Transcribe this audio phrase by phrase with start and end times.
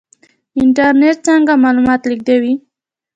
[0.61, 2.53] انټرنیټ څنګه معلومات لیږدوي؟